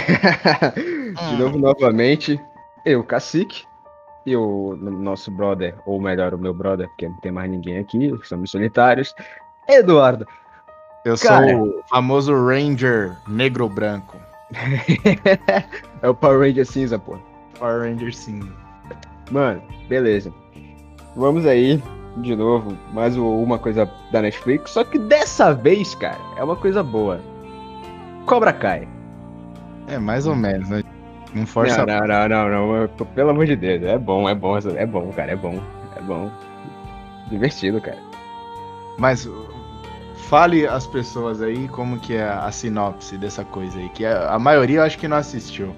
[1.30, 2.40] de novo, novamente,
[2.84, 3.64] eu, Cacique,
[4.26, 8.12] e o nosso brother, ou melhor, o meu brother, porque não tem mais ninguém aqui,
[8.24, 9.14] somos solitários,
[9.68, 10.26] Eduardo.
[11.04, 14.16] Eu Cara, sou o famoso Ranger negro-branco.
[16.02, 17.16] é o Power Ranger cinza, pô.
[17.58, 18.52] Power Ranger cinza.
[19.30, 20.32] Mano, beleza.
[21.16, 21.82] Vamos aí,
[22.18, 26.82] de novo, mais uma coisa da Netflix, só que dessa vez, cara, é uma coisa
[26.82, 27.20] boa.
[28.26, 28.86] Cobra Kai.
[29.88, 30.82] É, mais ou menos, né?
[31.34, 31.86] Não força.
[31.86, 33.82] Não, não, não, não, não, Pelo amor de Deus.
[33.82, 35.32] É bom, é bom, é bom, cara.
[35.32, 35.60] É bom.
[35.96, 36.30] É bom.
[37.30, 37.98] Divertido, cara.
[38.98, 39.28] Mas
[40.30, 44.78] fale às pessoas aí como que é a sinopse dessa coisa aí, que a, maioria
[44.78, 45.74] eu acho que não assistiu.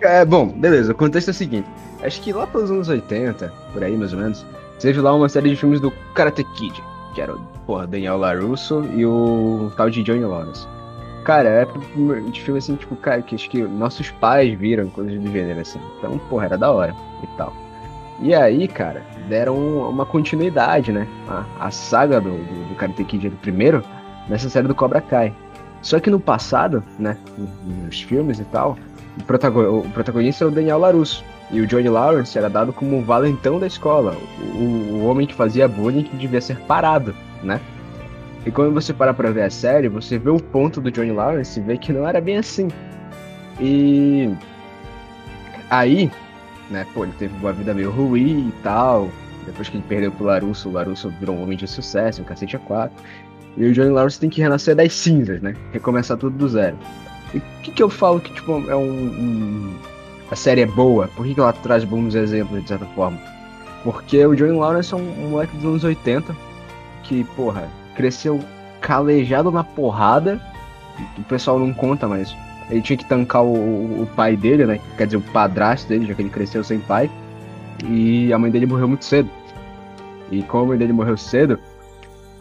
[0.00, 0.92] É, bom, beleza.
[0.92, 1.68] O contexto é o seguinte.
[2.02, 4.46] Acho que lá pelos anos 80, por aí mais ou menos,
[4.78, 6.82] teve lá uma série de filmes do Karate Kid,
[7.14, 10.66] que era o, porra, Daniel LaRusso e o tal de Johnny Lawrence.
[11.24, 11.66] Cara, é
[12.30, 15.80] de filme assim, tipo, cara, que acho que nossos pais viram coisas do gênero, assim.
[15.98, 17.52] Então, porra, era da hora e tal.
[18.20, 19.56] E aí, cara, deram
[19.88, 21.08] uma continuidade, né?
[21.28, 23.82] A, a saga do, do, do Karate Kid do primeiro,
[24.28, 25.32] nessa série do Cobra Kai.
[25.80, 27.16] Só que no passado, né,
[27.66, 28.78] nos filmes e tal,
[29.18, 31.24] o, protagon, o protagonista era o Daniel LaRusso.
[31.50, 34.16] E o Johnny Lawrence era dado como o valentão da escola,
[34.54, 37.60] o, o homem que fazia bullying que devia ser parado, né?
[38.46, 41.58] E quando você para pra ver a série, você vê o ponto do Johnny Lawrence
[41.58, 42.68] e vê que não era bem assim.
[43.58, 44.30] E
[45.70, 46.10] aí,
[46.70, 49.08] né, pô, ele teve uma vida meio ruim e tal.
[49.46, 52.56] Depois que ele perdeu pro Larusso, o Larusso virou um homem de sucesso, um cacete
[52.56, 53.02] a quatro.
[53.56, 55.54] E o Johnny Lawrence tem que renascer das cinzas, né?
[55.72, 56.76] Recomeçar tudo do zero.
[57.32, 59.74] E o que, que eu falo que, tipo, é um, um...
[60.30, 61.08] A série é boa?
[61.08, 63.18] Por que, que ela traz bons exemplos, de certa forma?
[63.82, 66.34] Porque o Johnny Lawrence é um, um moleque dos anos 80
[67.04, 68.40] que, porra, cresceu
[68.80, 70.40] calejado na porrada.
[71.18, 72.34] O pessoal não conta, mas
[72.70, 74.80] ele tinha que tancar o, o, pai dele, né?
[74.96, 77.10] Quer dizer, o padrasto dele, já que ele cresceu sem pai.
[77.86, 79.28] E a mãe dele morreu muito cedo.
[80.30, 81.58] E como a mãe dele morreu cedo,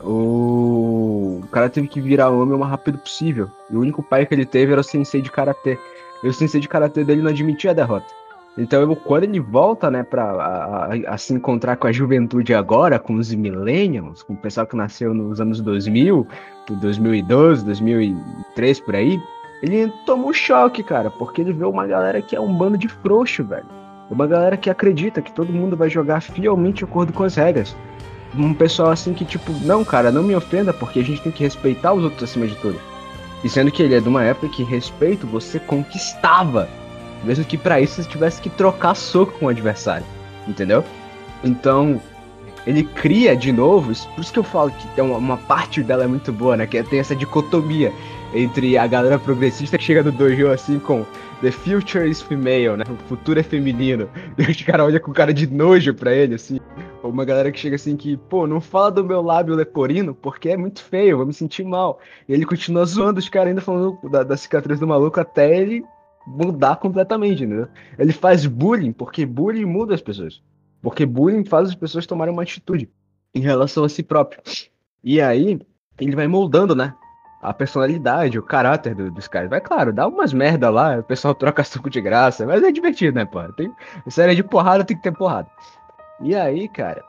[0.04, 3.50] o, o cara teve que virar homem o mais rápido possível.
[3.70, 5.78] E o único pai que ele teve era o sensei de karatê.
[6.24, 8.08] E o sensei de karatê dele não admitia a derrota.
[8.56, 13.00] Então, quando ele volta, né, pra a, a, a, se encontrar com a juventude agora,
[13.00, 16.28] com os millennials, com o pessoal que nasceu nos anos 2000,
[16.70, 19.20] 2012, 2003, por aí,
[19.64, 22.88] ele toma um choque, cara, porque ele vê uma galera que é um bando de
[22.88, 23.66] frouxo, velho.
[24.12, 27.76] Uma galera que acredita que todo mundo vai jogar fielmente de acordo com as regras.
[28.36, 31.44] Um pessoal assim que, tipo, não, cara, não me ofenda, porque a gente tem que
[31.44, 32.80] respeitar os outros acima de tudo.
[33.44, 36.70] E sendo que ele é de uma época que respeito você conquistava
[37.24, 40.06] mesmo que para isso você tivesse que trocar soco com o adversário.
[40.48, 40.84] Entendeu?
[41.44, 42.02] Então,
[42.66, 46.06] ele cria de novo, por isso que eu falo que tem uma, uma, parte dela
[46.06, 46.66] é muito boa, né?
[46.66, 47.92] Que tem essa dicotomia
[48.34, 51.06] entre a galera progressista que chega do dojo assim com
[51.42, 52.86] The future is female, né?
[52.90, 54.10] O futuro é feminino.
[54.38, 56.58] E os caras olham com cara de nojo pra ele, assim.
[57.04, 60.50] Ou uma galera que chega assim que, pô, não fala do meu lábio leporino porque
[60.50, 62.00] é muito feio, vou me sentir mal.
[62.30, 65.84] E ele continua zoando os caras ainda falando da, da cicatriz do maluco até ele
[66.26, 67.68] mudar completamente, entendeu?
[67.98, 70.42] Ele faz bullying porque bullying muda as pessoas.
[70.82, 72.90] Porque bullying faz as pessoas tomarem uma atitude
[73.34, 74.42] em relação a si próprio.
[75.04, 75.60] E aí,
[76.00, 76.94] ele vai moldando, né?
[77.42, 79.50] A personalidade, o caráter do, dos caras.
[79.50, 83.16] Vai, claro, dá umas merda lá, o pessoal troca suco de graça, mas é divertido,
[83.16, 83.42] né, pô?
[83.54, 83.72] Tem,
[84.08, 85.50] série de porrada tem que ter porrada.
[86.22, 87.04] E aí, cara,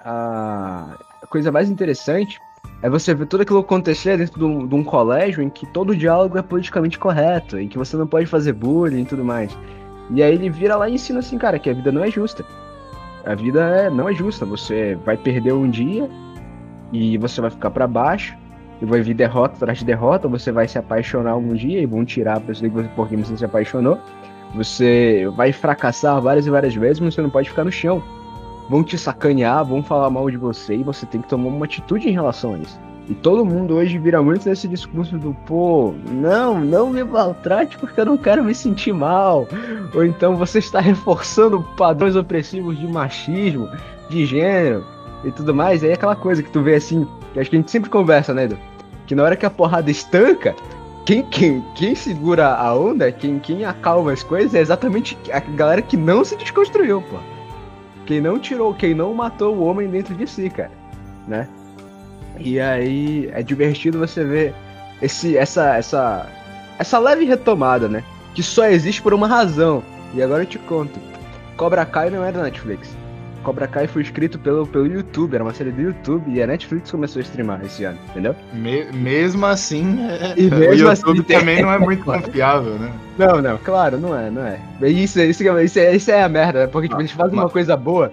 [0.00, 0.96] a
[1.28, 2.40] coisa mais interessante
[2.80, 5.96] é você ver tudo aquilo acontecer dentro de um, de um, colégio em que todo
[5.96, 9.56] diálogo é politicamente correto, em que você não pode fazer bullying e tudo mais.
[10.10, 12.44] E aí ele vira lá e ensina assim, cara, que a vida não é justa.
[13.26, 14.46] A vida é, não é justa.
[14.46, 16.08] Você vai perder um dia
[16.92, 18.36] e você vai ficar para baixo
[18.80, 20.28] e vai vir derrota atrás de derrota.
[20.28, 23.36] Você vai se apaixonar algum dia e vão tirar a pessoa que você, porque você
[23.36, 23.98] se apaixonou.
[24.54, 28.02] Você vai fracassar várias e várias vezes, mas você não pode ficar no chão
[28.68, 32.08] vão te sacanear, vão falar mal de você e você tem que tomar uma atitude
[32.08, 32.78] em relação a isso.
[33.08, 37.98] E todo mundo hoje vira muito nesse discurso do pô, não, não me maltrate porque
[37.98, 39.48] eu não quero me sentir mal.
[39.94, 43.68] Ou então você está reforçando padrões opressivos de machismo,
[44.10, 44.84] de gênero
[45.24, 45.82] e tudo mais.
[45.82, 47.88] E aí é aquela coisa que tu vê assim, que acho que a gente sempre
[47.88, 48.58] conversa, né, Edu?
[49.06, 50.54] Que na hora que a porrada estanca,
[51.06, 55.80] quem, quem, quem segura a onda, quem, quem acalma as coisas é exatamente a galera
[55.80, 57.16] que não se desconstruiu, pô.
[58.08, 60.70] Quem não tirou, quem não matou o homem dentro de si, cara,
[61.26, 61.46] né?
[62.38, 64.54] E aí é divertido você ver
[65.02, 66.26] esse, essa, essa,
[66.78, 68.02] essa leve retomada, né?
[68.34, 69.82] Que só existe por uma razão.
[70.14, 70.98] E agora eu te conto.
[71.54, 72.96] Cobra Kai não é da Netflix.
[73.48, 76.90] Cobra Kai foi escrito pelo, pelo YouTube, era uma série do YouTube e a Netflix
[76.90, 78.36] começou a streamar esse ano, entendeu?
[78.52, 82.92] Me, mesmo assim, é, E o mesmo YouTube assim, também não é muito confiável, né?
[83.16, 84.60] Não, não, claro, não é, não é.
[84.86, 86.66] Isso, isso, isso, é, isso é a merda, né?
[86.66, 88.12] Porque tipo, Ah, eles fazem mas- uma coisa boa,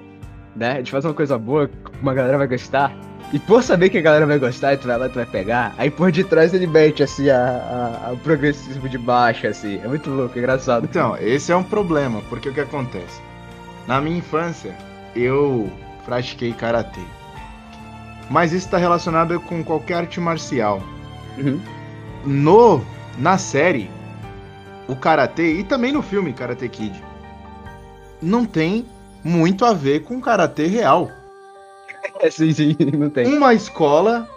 [0.56, 0.78] né?
[0.78, 1.70] Eles fazem uma coisa boa
[2.02, 2.96] uma galera vai gostar.
[3.34, 5.92] E por saber que a galera vai gostar, tu vai lá, tu vai pegar, aí
[5.92, 9.82] por detrás ele mete assim a, a- a- o progressismo de baixo, assim.
[9.84, 10.86] É muito louco, é engraçado.
[10.86, 13.20] Então, esse é um problema, porque o que acontece?
[13.86, 14.74] Na minha infância,
[15.16, 15.70] eu
[16.06, 17.02] pratiquei karatê.
[18.30, 20.82] Mas isso está relacionado com qualquer arte marcial.
[21.38, 21.60] Uhum.
[22.26, 22.82] No
[23.18, 23.90] na série,
[24.88, 27.04] o karatê e também no filme Karate Kid,
[28.22, 28.86] não tem
[29.24, 31.10] muito a ver com karatê real.
[32.20, 33.26] É, sim, sim, não tem.
[33.26, 34.30] Uma escola,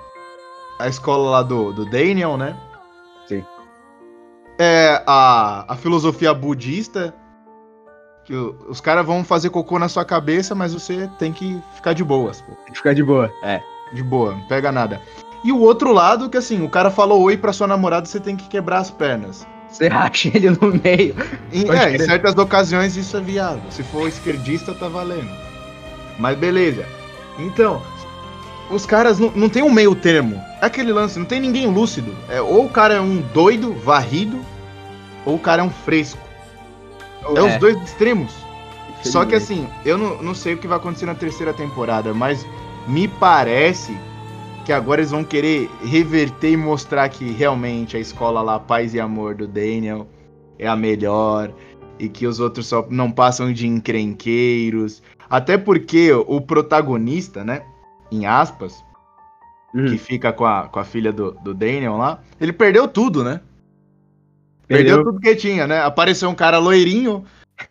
[0.78, 2.56] a escola lá do, do Daniel, né?
[3.26, 3.44] Sim.
[4.58, 7.14] É a, a filosofia budista.
[8.28, 12.04] Que os caras vão fazer cocô na sua cabeça, mas você tem que ficar de
[12.04, 12.52] boas, pô.
[12.56, 13.32] Tem que ficar de boa.
[13.42, 13.62] É.
[13.90, 15.00] De boa, não pega nada.
[15.42, 18.36] E o outro lado, que assim, o cara falou oi pra sua namorada, você tem
[18.36, 19.46] que quebrar as pernas.
[19.70, 21.16] Você racha ele no meio.
[21.50, 23.62] Em, é, em certas ocasiões isso é viável.
[23.70, 25.30] Se for esquerdista, tá valendo.
[26.18, 26.84] Mas beleza.
[27.38, 27.80] Então,
[28.70, 30.38] os caras não, não tem um meio termo.
[30.60, 32.14] É aquele lance, não tem ninguém lúcido.
[32.28, 34.38] É, ou o cara é um doido, varrido,
[35.24, 36.27] ou o cara é um fresco.
[37.22, 38.32] É, os dois extremos.
[39.02, 42.44] Só que assim, eu não, não sei o que vai acontecer na terceira temporada, mas
[42.86, 43.96] me parece
[44.64, 49.00] que agora eles vão querer reverter e mostrar que realmente a escola lá, Paz e
[49.00, 50.06] Amor do Daniel,
[50.58, 51.52] é a melhor.
[51.98, 55.02] E que os outros só não passam de encrenqueiros.
[55.28, 57.62] Até porque o protagonista, né?
[58.10, 58.84] Em aspas,
[59.74, 59.86] Hum.
[59.86, 63.40] que fica com a, com a filha do, do Daniel lá, ele perdeu tudo, né?
[64.68, 65.04] Perdeu, Perdeu.
[65.04, 65.82] tudo que tinha, né?
[65.82, 67.24] Apareceu um cara loirinho.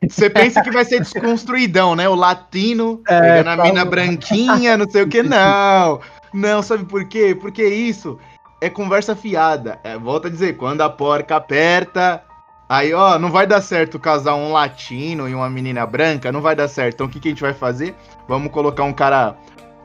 [0.10, 2.10] Você pensa que vai ser desconstruidão, né?
[2.10, 5.24] O latino, É, pegando a tá mina branquinha, não sei o que.
[5.24, 6.02] Não!
[6.34, 7.38] Não, sabe por quê?
[7.40, 8.20] Porque isso
[8.60, 9.80] é conversa fiada.
[9.84, 12.22] É, volta a dizer, quando a porca aperta.
[12.70, 16.54] Aí, ó, não vai dar certo casar um latino e uma menina branca, não vai
[16.54, 16.96] dar certo.
[16.96, 17.96] Então o que, que a gente vai fazer?
[18.28, 19.38] Vamos colocar um cara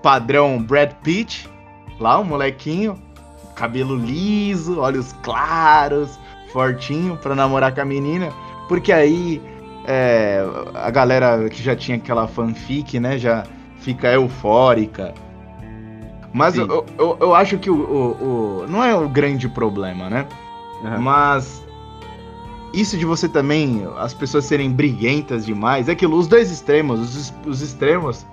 [0.03, 1.49] padrão Brad Pitt,
[2.01, 3.01] lá, um molequinho,
[3.55, 6.19] cabelo liso, olhos claros,
[6.53, 8.31] fortinho, pra namorar com a menina.
[8.69, 9.43] Porque aí
[9.87, 10.45] é,
[10.75, 13.45] a galera que já tinha aquela fanfic, né, já
[13.81, 15.13] fica eufórica.
[16.33, 20.27] Mas eu, eu, eu acho que o, o- o- não é o grande problema, né?
[20.85, 20.99] Aham.
[20.99, 21.63] Mas
[22.73, 27.35] isso de você também, as pessoas serem briguentas demais, é aquilo, os dois extremos, os,
[27.47, 28.27] os extremos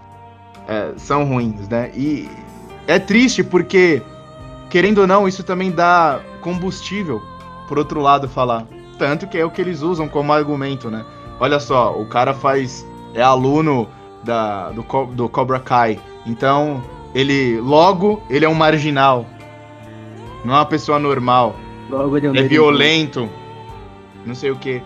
[0.68, 1.92] é, são ruins, né?
[1.94, 2.30] E
[2.88, 4.02] é triste porque,
[4.70, 7.22] querendo ou não, isso também dá combustível,
[7.70, 8.66] por outro lado, falar.
[8.98, 11.06] Tanto que é o que eles usam como argumento, né?
[11.40, 12.86] Olha só, o cara faz.
[13.14, 13.88] é aluno
[14.24, 14.84] da, do,
[15.14, 15.98] do Cobra Kai.
[16.26, 16.84] Então,
[17.16, 17.62] ele.
[17.62, 19.26] Logo, ele é um marginal.
[20.44, 21.56] Não é uma pessoa normal
[21.90, 23.28] Logo ele um é violento,
[24.26, 24.82] não sei o que.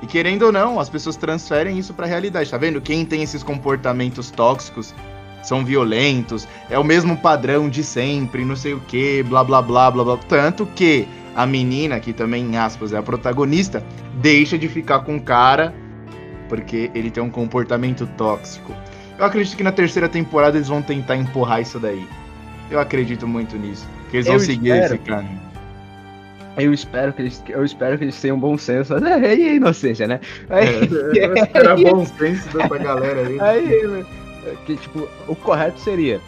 [0.00, 2.80] E querendo ou não, as pessoas transferem isso pra realidade, tá vendo?
[2.80, 4.94] Quem tem esses comportamentos tóxicos
[5.42, 9.90] são violentos, é o mesmo padrão de sempre, não sei o que, blá blá blá
[9.90, 10.16] blá blá.
[10.16, 13.82] Tanto que a menina, que também, em aspas, é a protagonista,
[14.20, 15.74] deixa de ficar com o cara
[16.52, 18.74] porque ele tem um comportamento tóxico.
[19.18, 22.06] Eu acredito que na terceira temporada eles vão tentar empurrar isso daí.
[22.70, 23.88] Eu acredito muito nisso.
[24.10, 24.94] Que eles vão Eu seguir espero.
[24.94, 25.40] esse caminho.
[26.58, 28.94] Eu espero que eles, eu espero que eles tenham bom senso.
[28.94, 30.20] É, e inocência, né?
[30.50, 30.66] Aí,
[31.54, 33.40] Era bom senso dessa galera aí.
[33.40, 34.04] aí, né,
[34.66, 36.20] que, tipo, o correto seria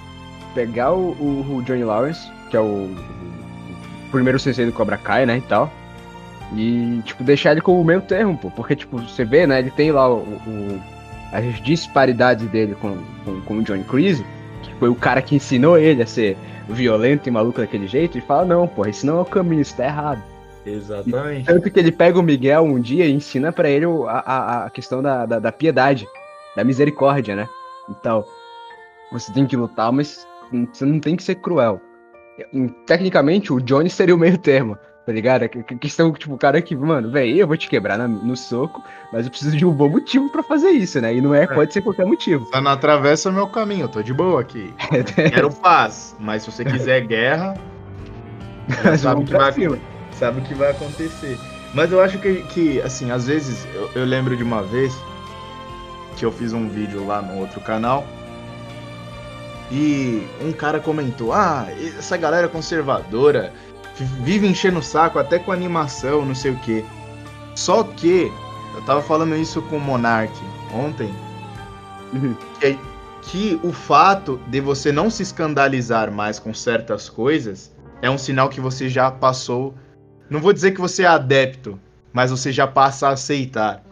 [0.54, 3.33] pegar o, o, o Johnny Lawrence, que é o, o
[4.14, 5.70] primeiro sensei do Cobra Kai, né, e tal,
[6.54, 9.90] e, tipo, deixar ele como meio termo, pô, porque, tipo, você vê, né, ele tem
[9.90, 10.80] lá o, o-
[11.32, 14.24] as disparidades dele com, com, com o Johnny Creasy,
[14.62, 16.36] que foi o cara que ensinou ele a ser
[16.68, 19.76] violento e maluco daquele jeito, e fala, não, porra, esse não é o caminho, isso
[19.76, 20.22] tá errado.
[20.64, 21.44] Exatamente.
[21.44, 24.70] Tanto que ele pega o Miguel um dia e ensina pra ele a, a, a
[24.70, 26.06] questão da, da, da piedade,
[26.56, 27.46] da misericórdia, né?
[27.90, 28.24] Então,
[29.12, 30.26] você tem que lutar, mas
[30.72, 31.80] você não tem que ser cruel.
[32.38, 34.76] E, Tecnicamente, o Johnny seria o meio termo,
[35.06, 35.44] tá ligado?
[35.44, 38.36] A que questão, tipo, o cara que, mano, velho, eu vou te quebrar na- no
[38.36, 41.14] soco, mas eu preciso de um bom motivo pra fazer isso, né?
[41.14, 42.46] E não é, pode ser qualquer motivo.
[42.52, 44.72] Só não atravessa o meu caminho, eu tô de boa aqui.
[45.30, 47.54] Quero paz, mas se você quiser guerra,
[48.98, 49.52] sabe o que vai,
[50.12, 51.38] sabe o que vai acontecer.
[51.72, 54.94] Mas eu acho que, que assim, às vezes, eu, eu lembro de uma vez
[56.16, 58.04] que eu fiz um vídeo lá no outro canal
[59.74, 61.66] e um cara comentou: Ah,
[61.98, 63.52] essa galera conservadora
[63.96, 66.84] vi- vive enchendo o saco até com animação, não sei o que.
[67.56, 68.30] Só que
[68.74, 70.32] eu tava falando isso com o Monark
[70.72, 71.12] ontem
[72.12, 72.36] Uhum.
[72.60, 72.78] que,
[73.22, 78.48] que o fato de você não se escandalizar mais com certas coisas é um sinal
[78.48, 79.74] que você já passou.
[80.30, 81.80] Não vou dizer que você é adepto,
[82.12, 83.82] mas você já passa a aceitar.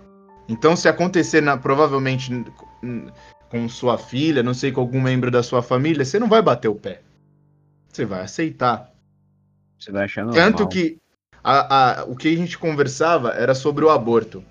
[0.49, 2.31] Então, se acontecer na, provavelmente
[3.53, 6.69] com sua filha, não sei, com algum membro da sua família, você não vai bater
[6.69, 7.03] o pé.
[7.93, 8.91] Você vai aceitar.
[9.79, 10.43] Você vai achar normal.
[10.43, 10.97] Tanto que
[11.45, 14.43] a, a, o que a gente conversava era sobre o aborto.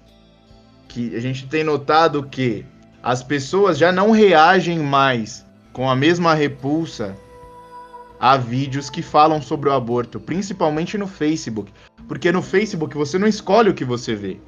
[0.88, 2.63] Que a gente tem notado que
[3.01, 5.43] as pessoas já não reagem mais
[5.74, 7.17] com a mesma repulsa
[8.20, 11.74] a vídeos que falam sobre o aborto, principalmente no Facebook.
[12.08, 14.39] Porque no Facebook você não escolhe o que você vê.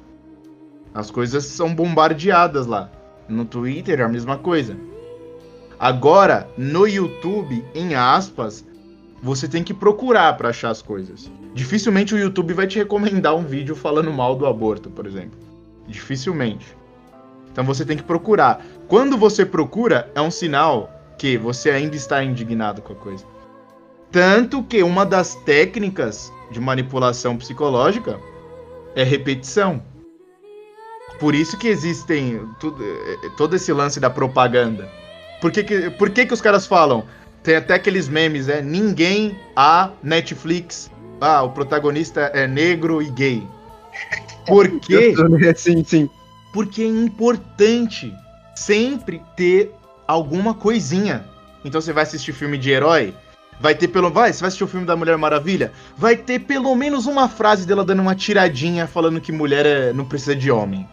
[0.94, 2.88] As coisas são bombardeadas lá.
[3.28, 4.76] No Twitter é a mesma coisa.
[5.78, 8.64] Agora, no YouTube, em aspas,
[9.22, 11.30] você tem que procurar para achar as coisas.
[11.54, 15.38] Dificilmente o YouTube vai te recomendar um vídeo falando mal do aborto, por exemplo.
[15.88, 16.76] Dificilmente.
[17.50, 18.64] Então você tem que procurar.
[18.88, 23.24] Quando você procura, é um sinal que você ainda está indignado com a coisa.
[24.10, 28.18] Tanto que uma das técnicas de manipulação psicológica
[28.94, 29.82] é repetição.
[31.18, 34.88] Por isso que existem tudo, é, todo esse lance da propaganda.
[35.40, 37.04] Por que, que, por que, que os caras falam?
[37.42, 40.90] Tem até aqueles memes, é ninguém a Netflix.
[41.20, 43.46] Ah, o protagonista é negro e gay.
[44.46, 45.14] Por quê?
[45.56, 46.10] sim, sim
[46.54, 48.14] porque é importante
[48.54, 49.74] sempre ter
[50.06, 51.24] alguma coisinha.
[51.64, 53.12] Então você vai assistir filme de herói,
[53.60, 56.74] vai ter pelo vai, você vai assistir o filme da Mulher Maravilha, vai ter pelo
[56.74, 60.88] menos uma frase dela dando uma tiradinha falando que mulher é, não precisa de homem.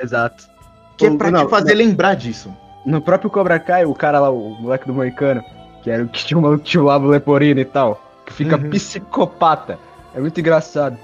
[0.00, 0.48] Exato.
[0.96, 2.54] Que o, é pra não, te fazer não, lembrar disso.
[2.84, 5.42] No próprio Cobra Kai, o cara lá, o moleque do Moicano,
[5.82, 8.70] que era o que tinha o maluco tinha o Leporino e tal, que fica uhum.
[8.70, 9.78] psicopata.
[10.14, 10.98] É muito engraçado.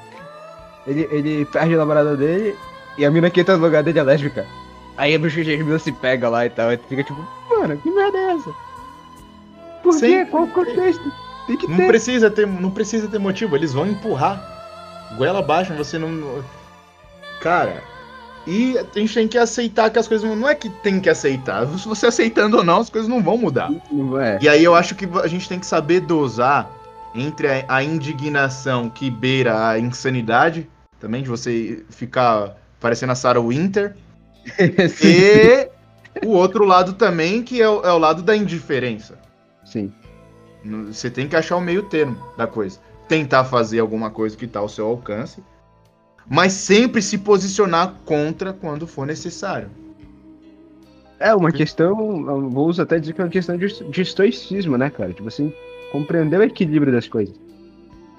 [0.87, 2.57] Ele, ele perde a namorada dele
[2.97, 4.47] e a mina que entra no lugar dele é lésbica.
[4.97, 6.73] Aí a bruxa Germila se pega lá e tal.
[6.73, 8.68] E fica tipo, mano, que merda é essa?
[9.83, 10.25] Por Sim, quê?
[10.27, 11.13] Qual o contexto?
[11.47, 11.87] Tem que não ter.
[11.87, 12.47] Precisa ter.
[12.47, 14.57] Não precisa ter motivo, eles vão empurrar.
[15.17, 16.43] Goela abaixo, você não.
[17.41, 17.83] Cara.
[18.47, 20.29] E a gente tem que aceitar que as coisas.
[20.37, 21.67] Não é que tem que aceitar.
[21.79, 23.71] Se você aceitando ou não, as coisas não vão mudar.
[24.21, 24.39] É.
[24.41, 26.71] E aí eu acho que a gente tem que saber dosar
[27.15, 30.69] entre a, a indignação que beira a insanidade,
[31.01, 33.95] também, de você ficar parecendo a Sarah Winter.
[35.05, 35.69] e
[36.25, 39.19] o outro lado também, que é o, é o lado da indiferença.
[39.71, 39.93] Sim.
[40.87, 42.79] Você tem que achar o meio termo da coisa.
[43.07, 45.43] Tentar fazer alguma coisa que está ao seu alcance,
[46.29, 49.71] mas sempre se posicionar contra quando for necessário.
[51.19, 54.89] É uma questão, vou usar até dizer que é uma questão de, de estoicismo, né,
[54.89, 55.13] cara?
[55.13, 55.53] Tipo assim,
[55.91, 57.35] compreender o equilíbrio das coisas.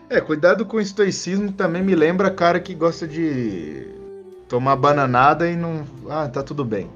[0.09, 3.87] É, cuidado com o estoicismo também me lembra cara que gosta de
[4.49, 5.85] tomar bananada e não.
[6.09, 6.89] Ah, tá tudo bem.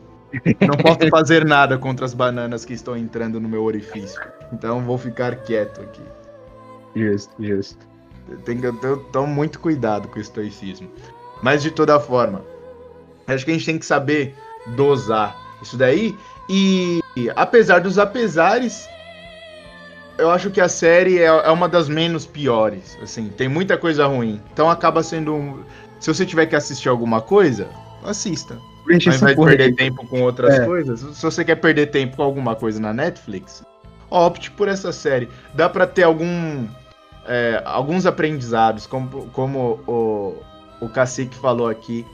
[0.61, 4.21] Não posso fazer nada contra as bananas que estão entrando no meu orifício.
[4.51, 6.01] Então vou ficar quieto aqui.
[6.95, 7.87] Justo, justo.
[8.45, 10.89] Tem que ter muito cuidado com o estoicismo.
[11.41, 12.41] Mas de toda forma,
[13.27, 14.35] acho que a gente tem que saber
[14.75, 16.17] dosar isso daí.
[16.49, 17.01] E
[17.35, 18.87] apesar dos apesares,
[20.17, 22.97] eu acho que a série é, é uma das menos piores.
[23.01, 24.41] Assim, tem muita coisa ruim.
[24.51, 25.63] Então acaba sendo um
[26.03, 27.69] se você tiver que assistir alguma coisa,
[28.03, 28.59] assista.
[28.85, 30.65] Ao invés de perder tempo com outras é.
[30.65, 33.63] coisas, se você quer perder tempo com alguma coisa na Netflix,
[34.09, 35.29] opte por essa série.
[35.53, 36.67] Dá para ter algum,
[37.27, 40.35] é, alguns aprendizados, como, como o,
[40.81, 42.05] o Cacique falou aqui.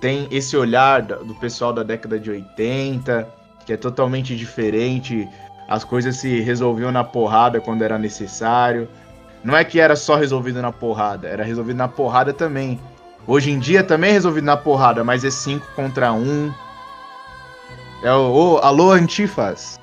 [0.00, 3.28] Tem esse olhar do pessoal da década de 80,
[3.64, 5.28] que é totalmente diferente.
[5.68, 8.88] As coisas se resolviam na porrada quando era necessário.
[9.44, 12.80] Não é que era só resolvido na porrada, era resolvido na porrada também.
[13.26, 16.16] Hoje em dia também é resolvido na porrada, mas é 5 contra 1.
[16.18, 16.52] Um.
[18.02, 19.78] É o, o alô Antifas.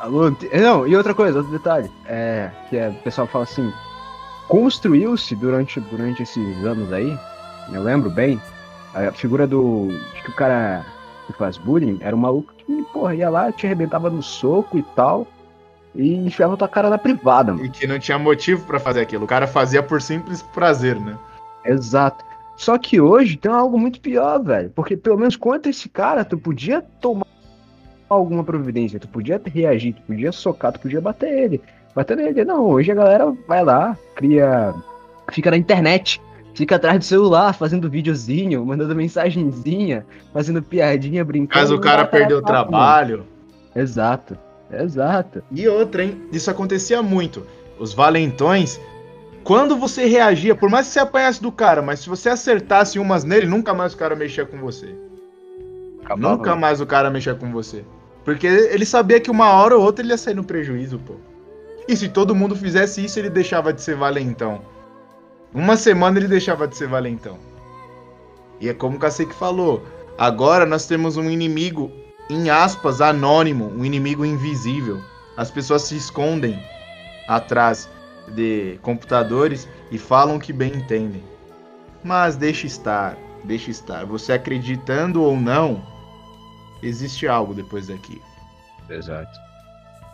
[0.00, 3.72] Alô, não, e outra coisa, outro detalhe, é que é, o pessoal fala assim,
[4.48, 7.18] construiu-se durante, durante esses anos aí,
[7.72, 8.38] eu lembro bem,
[8.92, 10.84] a figura do, de que o cara
[11.26, 14.82] que faz bullying era um maluco que, porra, ia lá, te arrebentava no soco e
[14.94, 15.26] tal,
[15.94, 17.64] e enfiava tua cara na privada, mano.
[17.64, 21.16] E que não tinha motivo para fazer aquilo, o cara fazia por simples prazer, né?
[21.64, 22.22] Exato.
[22.56, 24.70] Só que hoje tem algo muito pior, velho.
[24.70, 27.26] Porque pelo menos contra esse cara, tu podia tomar
[28.08, 31.60] alguma providência, tu podia reagir, tu podia socar, tu podia bater ele.
[31.94, 32.44] Bater nele.
[32.44, 34.74] Não, hoje a galera vai lá, cria.
[35.32, 36.20] Fica na internet,
[36.54, 41.60] fica atrás do celular, fazendo videozinho, mandando mensagenzinha, fazendo piadinha, brincando.
[41.60, 43.24] Caso o cara perdeu o trabalho.
[43.74, 44.36] Exato,
[44.72, 45.42] exato.
[45.50, 46.20] E outra, hein?
[46.32, 47.46] Isso acontecia muito.
[47.78, 48.80] Os valentões
[49.44, 53.24] quando você reagia, por mais que você apanhasse do cara, mas se você acertasse umas
[53.24, 54.96] nele, nunca mais o cara mexia com você.
[56.02, 56.36] Acabava.
[56.36, 57.84] Nunca mais o cara mexia com você.
[58.24, 61.14] Porque ele sabia que uma hora ou outra ele ia sair no prejuízo, pô.
[61.86, 64.62] E se todo mundo fizesse isso, ele deixava de ser valentão.
[65.52, 67.38] Uma semana ele deixava de ser valentão.
[68.58, 69.84] E é como o Kasek falou.
[70.16, 71.92] Agora nós temos um inimigo,
[72.30, 75.00] em aspas, anônimo, um inimigo invisível.
[75.36, 76.58] As pessoas se escondem
[77.28, 77.90] atrás
[78.28, 81.22] de computadores e falam que bem entendem.
[82.02, 84.04] Mas deixe estar, deixe estar.
[84.06, 85.82] Você acreditando ou não,
[86.82, 88.20] existe algo depois daqui.
[88.88, 89.38] Exato.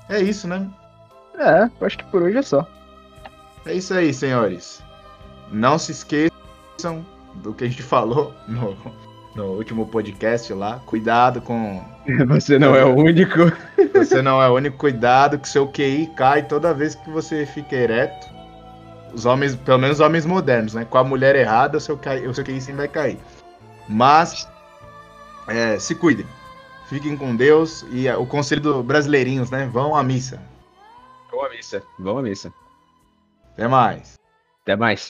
[0.08, 0.68] É isso, né?
[1.38, 2.66] É, acho que por hoje é só.
[3.66, 4.82] É isso aí, senhores.
[5.50, 7.04] Não se esqueçam
[7.36, 8.76] do que a gente falou no,
[9.34, 10.80] no último podcast lá.
[10.86, 11.84] Cuidado com.
[12.28, 13.38] Você não é o único.
[14.06, 14.76] Você não é o único.
[14.76, 18.28] Cuidado que seu QI cai toda vez que você fica ereto.
[19.12, 20.84] Os homens, pelo menos os homens modernos, né?
[20.84, 23.18] Com a mulher errada, o seu, o seu QI sim vai cair.
[23.88, 24.48] Mas
[25.48, 26.26] é, se cuidem.
[26.88, 29.68] Fiquem com Deus e o conselho do brasileirinhos, né?
[29.72, 30.40] Vão à missa.
[31.30, 31.82] Vão à missa.
[31.98, 32.52] Vão à missa.
[33.52, 34.18] Até mais.
[34.62, 35.00] Até mais.